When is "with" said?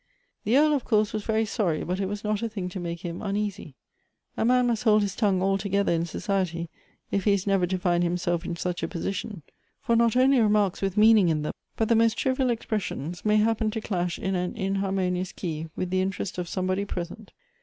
10.81-10.97, 15.75-15.91